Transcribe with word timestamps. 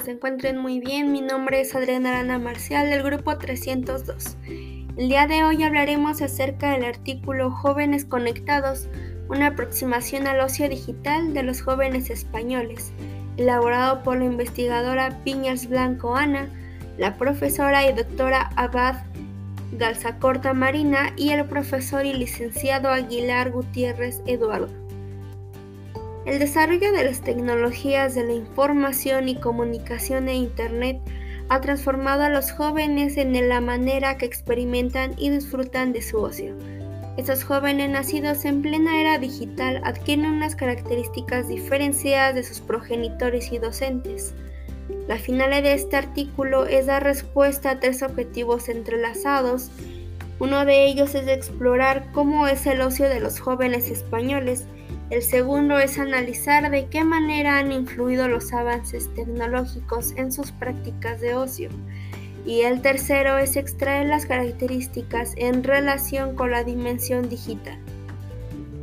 se 0.00 0.10
encuentren 0.10 0.58
muy 0.58 0.80
bien. 0.80 1.12
Mi 1.12 1.20
nombre 1.20 1.60
es 1.60 1.74
Adriana 1.74 2.10
Arana 2.10 2.38
Marcial 2.38 2.90
del 2.90 3.02
grupo 3.02 3.36
302. 3.38 4.36
El 4.96 5.08
día 5.08 5.26
de 5.26 5.44
hoy 5.44 5.62
hablaremos 5.62 6.22
acerca 6.22 6.72
del 6.72 6.84
artículo 6.84 7.50
Jóvenes 7.50 8.04
Conectados, 8.04 8.88
una 9.28 9.48
aproximación 9.48 10.26
al 10.26 10.40
ocio 10.40 10.68
digital 10.68 11.34
de 11.34 11.42
los 11.42 11.62
jóvenes 11.62 12.10
españoles, 12.10 12.92
elaborado 13.36 14.02
por 14.02 14.18
la 14.18 14.24
investigadora 14.24 15.18
Piñas 15.24 15.68
Blanco 15.68 16.16
Ana, 16.16 16.48
la 16.98 17.16
profesora 17.16 17.88
y 17.88 17.92
doctora 17.92 18.50
Abad 18.56 18.96
Galzacorta 19.72 20.54
Marina 20.54 21.12
y 21.16 21.30
el 21.30 21.44
profesor 21.44 22.06
y 22.06 22.14
licenciado 22.14 22.88
Aguilar 22.90 23.50
Gutiérrez 23.50 24.22
Eduardo. 24.26 24.77
El 26.28 26.38
desarrollo 26.38 26.92
de 26.92 27.04
las 27.04 27.22
tecnologías 27.22 28.14
de 28.14 28.22
la 28.22 28.34
información 28.34 29.30
y 29.30 29.40
comunicación 29.40 30.28
e 30.28 30.34
Internet 30.34 31.00
ha 31.48 31.62
transformado 31.62 32.22
a 32.24 32.28
los 32.28 32.52
jóvenes 32.52 33.16
en 33.16 33.48
la 33.48 33.62
manera 33.62 34.18
que 34.18 34.26
experimentan 34.26 35.14
y 35.16 35.30
disfrutan 35.30 35.94
de 35.94 36.02
su 36.02 36.18
ocio. 36.18 36.54
Estos 37.16 37.44
jóvenes 37.44 37.88
nacidos 37.88 38.44
en 38.44 38.60
plena 38.60 39.00
era 39.00 39.18
digital 39.18 39.80
adquieren 39.84 40.26
unas 40.26 40.54
características 40.54 41.48
diferenciadas 41.48 42.34
de 42.34 42.42
sus 42.42 42.60
progenitores 42.60 43.50
y 43.50 43.56
docentes. 43.56 44.34
La 45.06 45.16
finalidad 45.16 45.62
de 45.62 45.72
este 45.72 45.96
artículo 45.96 46.66
es 46.66 46.84
dar 46.84 47.04
respuesta 47.04 47.70
a 47.70 47.80
tres 47.80 48.02
objetivos 48.02 48.68
entrelazados. 48.68 49.70
Uno 50.40 50.66
de 50.66 50.88
ellos 50.88 51.14
es 51.14 51.26
explorar 51.26 52.12
cómo 52.12 52.46
es 52.48 52.66
el 52.66 52.82
ocio 52.82 53.08
de 53.08 53.18
los 53.18 53.40
jóvenes 53.40 53.88
españoles 53.90 54.66
el 55.10 55.22
segundo 55.22 55.78
es 55.78 55.98
analizar 55.98 56.70
de 56.70 56.86
qué 56.86 57.02
manera 57.02 57.58
han 57.58 57.72
influido 57.72 58.28
los 58.28 58.52
avances 58.52 59.08
tecnológicos 59.14 60.12
en 60.16 60.30
sus 60.32 60.52
prácticas 60.52 61.20
de 61.20 61.34
ocio. 61.34 61.70
Y 62.44 62.62
el 62.62 62.82
tercero 62.82 63.38
es 63.38 63.56
extraer 63.56 64.06
las 64.06 64.26
características 64.26 65.32
en 65.36 65.64
relación 65.64 66.34
con 66.34 66.50
la 66.50 66.62
dimensión 66.62 67.28
digital. 67.28 67.78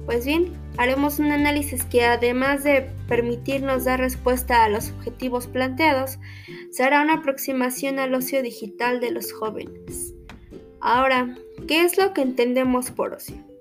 Pues 0.05 0.25
bien, 0.25 0.53
haremos 0.77 1.19
un 1.19 1.31
análisis 1.31 1.83
que 1.83 2.05
además 2.05 2.63
de 2.63 2.89
permitirnos 3.07 3.85
dar 3.85 3.99
respuesta 3.99 4.63
a 4.63 4.69
los 4.69 4.91
objetivos 4.91 5.47
planteados, 5.47 6.19
será 6.71 7.01
una 7.01 7.15
aproximación 7.15 7.99
al 7.99 8.13
ocio 8.13 8.41
digital 8.41 8.99
de 8.99 9.11
los 9.11 9.31
jóvenes. 9.31 10.13
Ahora, 10.79 11.35
¿qué 11.67 11.81
es 11.81 11.97
lo 11.97 12.13
que 12.13 12.21
entendemos 12.21 12.91
por 12.91 13.13
ocio? 13.13 13.54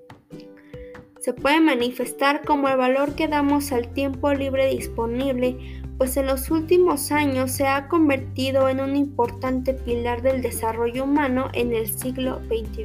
Se 1.24 1.32
puede 1.32 1.58
manifestar 1.58 2.44
como 2.44 2.68
el 2.68 2.76
valor 2.76 3.14
que 3.14 3.28
damos 3.28 3.72
al 3.72 3.88
tiempo 3.88 4.34
libre 4.34 4.68
disponible, 4.68 5.56
pues 5.96 6.18
en 6.18 6.26
los 6.26 6.50
últimos 6.50 7.10
años 7.12 7.50
se 7.50 7.66
ha 7.66 7.88
convertido 7.88 8.68
en 8.68 8.78
un 8.78 8.94
importante 8.94 9.72
pilar 9.72 10.20
del 10.20 10.42
desarrollo 10.42 11.04
humano 11.04 11.48
en 11.54 11.72
el 11.72 11.90
siglo 11.90 12.42
XXI. 12.48 12.84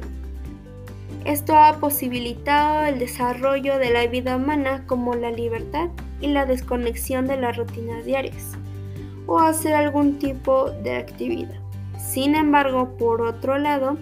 Esto 1.26 1.54
ha 1.54 1.80
posibilitado 1.80 2.86
el 2.86 2.98
desarrollo 2.98 3.76
de 3.76 3.90
la 3.90 4.06
vida 4.06 4.36
humana 4.36 4.86
como 4.86 5.14
la 5.14 5.30
libertad 5.30 5.90
y 6.22 6.28
la 6.28 6.46
desconexión 6.46 7.26
de 7.26 7.36
las 7.36 7.58
rutinas 7.58 8.06
diarias, 8.06 8.56
o 9.26 9.38
hacer 9.38 9.74
algún 9.74 10.18
tipo 10.18 10.70
de 10.82 10.96
actividad. 10.96 11.60
Sin 11.98 12.34
embargo, 12.34 12.96
por 12.96 13.20
otro 13.20 13.58
lado, 13.58 13.98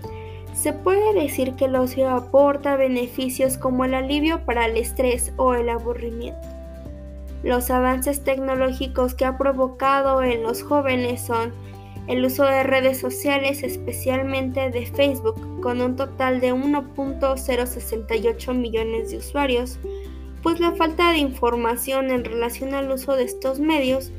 se 0.61 0.73
puede 0.73 1.15
decir 1.15 1.55
que 1.55 1.67
el 1.67 1.77
ocio 1.77 2.11
aporta 2.11 2.75
beneficios 2.75 3.57
como 3.57 3.85
el 3.85 3.95
alivio 3.95 4.45
para 4.45 4.67
el 4.67 4.77
estrés 4.77 5.33
o 5.37 5.55
el 5.55 5.69
aburrimiento. 5.69 6.49
Los 7.45 7.71
avances 7.71 8.25
tecnológicos 8.25 9.15
que 9.15 9.25
ha 9.25 9.39
provocado 9.39 10.21
en 10.25 10.43
los 10.43 10.65
jóvenes 10.65 11.25
son 11.25 11.53
el 12.09 12.25
uso 12.25 12.43
de 12.43 12.65
redes 12.65 12.99
sociales, 12.99 13.63
especialmente 13.63 14.71
de 14.71 14.85
Facebook, 14.87 15.61
con 15.61 15.81
un 15.81 15.95
total 15.95 16.41
de 16.41 16.53
1.068 16.53 18.53
millones 18.53 19.13
de 19.13 19.19
usuarios, 19.19 19.79
pues 20.43 20.59
la 20.59 20.73
falta 20.73 21.13
de 21.13 21.19
información 21.19 22.11
en 22.11 22.25
relación 22.25 22.75
al 22.75 22.91
uso 22.91 23.15
de 23.15 23.23
estos 23.23 23.61
medios 23.61 24.11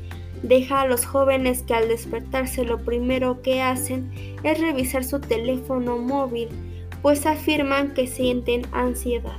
deja 0.42 0.82
a 0.82 0.86
los 0.86 1.04
jóvenes 1.04 1.62
que 1.62 1.74
al 1.74 1.88
despertarse 1.88 2.64
lo 2.64 2.84
primero 2.84 3.42
que 3.42 3.62
hacen 3.62 4.12
es 4.42 4.60
revisar 4.60 5.04
su 5.04 5.20
teléfono 5.20 5.98
móvil, 5.98 6.48
pues 7.02 7.26
afirman 7.26 7.94
que 7.94 8.06
sienten 8.06 8.62
ansiedad. 8.72 9.38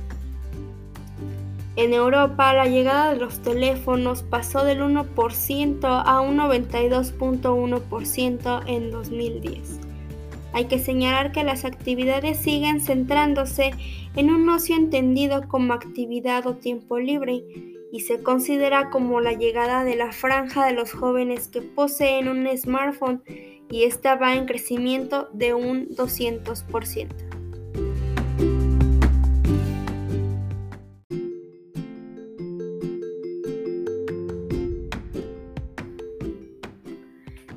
En 1.74 1.94
Europa, 1.94 2.52
la 2.52 2.66
llegada 2.66 3.14
de 3.14 3.20
los 3.20 3.40
teléfonos 3.40 4.22
pasó 4.22 4.62
del 4.62 4.82
1% 4.82 6.02
a 6.04 6.20
un 6.20 6.36
92.1% 6.36 8.62
en 8.66 8.90
2010. 8.90 9.80
Hay 10.52 10.66
que 10.66 10.78
señalar 10.78 11.32
que 11.32 11.44
las 11.44 11.64
actividades 11.64 12.36
siguen 12.36 12.82
centrándose 12.82 13.70
en 14.16 14.30
un 14.30 14.46
ocio 14.50 14.76
entendido 14.76 15.48
como 15.48 15.72
actividad 15.72 16.46
o 16.46 16.56
tiempo 16.56 16.98
libre, 16.98 17.42
y 17.92 18.00
se 18.00 18.22
considera 18.22 18.88
como 18.88 19.20
la 19.20 19.34
llegada 19.34 19.84
de 19.84 19.96
la 19.96 20.12
franja 20.12 20.64
de 20.64 20.72
los 20.72 20.92
jóvenes 20.92 21.46
que 21.48 21.60
poseen 21.60 22.26
un 22.26 22.48
smartphone 22.56 23.22
y 23.70 23.84
esta 23.84 24.14
va 24.14 24.34
en 24.34 24.46
crecimiento 24.46 25.28
de 25.34 25.52
un 25.52 25.88
200%. 25.90 27.08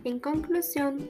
En 0.03 0.19
conclusión, 0.19 1.09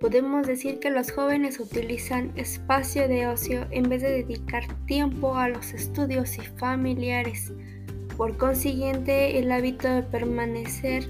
podemos 0.00 0.46
decir 0.46 0.78
que 0.78 0.88
los 0.88 1.12
jóvenes 1.12 1.60
utilizan 1.60 2.32
espacio 2.36 3.08
de 3.08 3.26
ocio 3.26 3.66
en 3.70 3.90
vez 3.90 4.00
de 4.00 4.10
dedicar 4.10 4.64
tiempo 4.86 5.36
a 5.36 5.48
los 5.48 5.74
estudios 5.74 6.38
y 6.38 6.40
familiares 6.58 7.52
por 8.16 8.36
consiguiente, 8.36 9.38
el 9.38 9.50
hábito 9.50 9.88
de 9.88 10.02
permanecer 10.02 11.08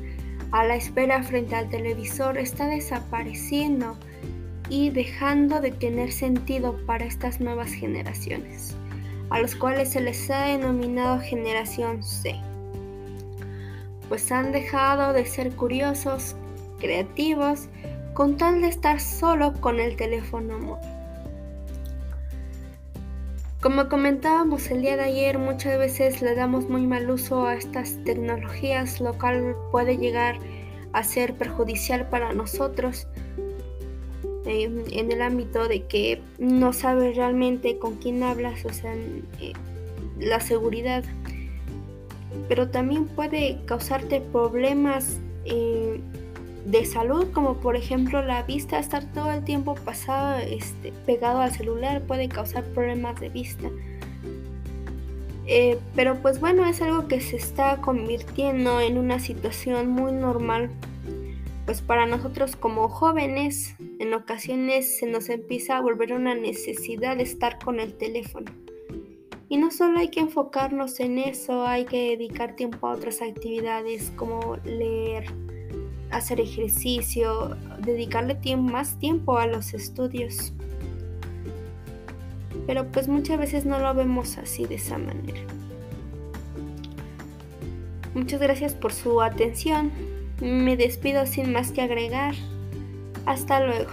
a 0.52 0.64
la 0.64 0.76
espera 0.76 1.22
frente 1.22 1.54
al 1.54 1.68
televisor 1.70 2.38
está 2.38 2.66
desapareciendo 2.66 3.96
y 4.68 4.90
dejando 4.90 5.60
de 5.60 5.72
tener 5.72 6.12
sentido 6.12 6.76
para 6.86 7.04
estas 7.04 7.40
nuevas 7.40 7.72
generaciones, 7.72 8.74
a 9.30 9.40
los 9.40 9.54
cuales 9.56 9.90
se 9.90 10.00
les 10.00 10.30
ha 10.30 10.46
denominado 10.46 11.20
generación 11.20 12.02
C, 12.02 12.36
pues 14.08 14.30
han 14.30 14.52
dejado 14.52 15.12
de 15.12 15.26
ser 15.26 15.54
curiosos, 15.56 16.36
creativos, 16.78 17.68
con 18.14 18.36
tal 18.36 18.60
de 18.60 18.68
estar 18.68 19.00
solo 19.00 19.54
con 19.60 19.80
el 19.80 19.96
teléfono 19.96 20.58
móvil. 20.58 20.91
Como 23.62 23.88
comentábamos 23.88 24.68
el 24.72 24.82
día 24.82 24.96
de 24.96 25.04
ayer, 25.04 25.38
muchas 25.38 25.78
veces 25.78 26.20
le 26.20 26.34
damos 26.34 26.68
muy 26.68 26.84
mal 26.84 27.08
uso 27.08 27.46
a 27.46 27.54
estas 27.54 27.96
tecnologías, 28.02 29.00
lo 29.00 29.16
cual 29.16 29.54
puede 29.70 29.96
llegar 29.98 30.40
a 30.92 31.04
ser 31.04 31.34
perjudicial 31.34 32.08
para 32.08 32.32
nosotros 32.32 33.06
eh, 34.46 34.68
en 34.90 35.12
el 35.12 35.22
ámbito 35.22 35.68
de 35.68 35.86
que 35.86 36.20
no 36.40 36.72
sabes 36.72 37.14
realmente 37.14 37.78
con 37.78 37.94
quién 37.98 38.24
hablas, 38.24 38.64
o 38.64 38.72
sea, 38.72 38.96
eh, 38.96 39.52
la 40.18 40.40
seguridad. 40.40 41.04
Pero 42.48 42.68
también 42.68 43.06
puede 43.06 43.60
causarte 43.66 44.20
problemas 44.20 45.20
eh, 45.44 46.00
de 46.64 46.84
salud, 46.84 47.26
como 47.32 47.56
por 47.56 47.76
ejemplo 47.76 48.22
la 48.22 48.42
vista, 48.42 48.78
estar 48.78 49.04
todo 49.12 49.32
el 49.32 49.44
tiempo 49.44 49.74
pasado 49.74 50.38
este, 50.38 50.92
pegado 51.06 51.40
al 51.40 51.52
celular 51.52 52.02
puede 52.02 52.28
causar 52.28 52.64
problemas 52.64 53.20
de 53.20 53.28
vista. 53.28 53.68
Eh, 55.46 55.78
pero 55.96 56.16
pues 56.22 56.40
bueno, 56.40 56.64
es 56.66 56.80
algo 56.82 57.08
que 57.08 57.20
se 57.20 57.36
está 57.36 57.78
convirtiendo 57.78 58.80
en 58.80 58.96
una 58.96 59.18
situación 59.18 59.88
muy 59.88 60.12
normal. 60.12 60.70
Pues 61.64 61.80
para 61.80 62.06
nosotros 62.06 62.56
como 62.56 62.88
jóvenes, 62.88 63.74
en 63.98 64.14
ocasiones 64.14 64.98
se 64.98 65.06
nos 65.06 65.28
empieza 65.28 65.76
a 65.76 65.80
volver 65.80 66.12
una 66.12 66.34
necesidad 66.34 67.16
de 67.16 67.24
estar 67.24 67.58
con 67.58 67.80
el 67.80 67.94
teléfono. 67.94 68.50
Y 69.48 69.58
no 69.58 69.70
solo 69.70 69.98
hay 69.98 70.08
que 70.08 70.20
enfocarnos 70.20 70.98
en 70.98 71.18
eso, 71.18 71.66
hay 71.66 71.84
que 71.84 72.10
dedicar 72.10 72.56
tiempo 72.56 72.86
a 72.86 72.92
otras 72.92 73.20
actividades 73.20 74.10
como 74.16 74.56
leer, 74.64 75.26
hacer 76.12 76.40
ejercicio, 76.40 77.56
dedicarle 77.78 78.36
más 78.56 78.98
tiempo 78.98 79.38
a 79.38 79.46
los 79.46 79.74
estudios. 79.74 80.52
Pero 82.66 82.86
pues 82.92 83.08
muchas 83.08 83.38
veces 83.38 83.64
no 83.64 83.78
lo 83.78 83.92
vemos 83.94 84.38
así 84.38 84.64
de 84.66 84.76
esa 84.76 84.98
manera. 84.98 85.40
Muchas 88.14 88.40
gracias 88.40 88.74
por 88.74 88.92
su 88.92 89.22
atención. 89.22 89.90
Me 90.40 90.76
despido 90.76 91.26
sin 91.26 91.52
más 91.52 91.72
que 91.72 91.82
agregar. 91.82 92.34
Hasta 93.26 93.64
luego. 93.64 93.90